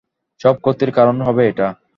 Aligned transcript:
সব 0.41 0.55
ক্ষতির 0.63 0.91
কারন 0.91 1.17
হবে 1.21 1.43
এটা। 1.47 1.67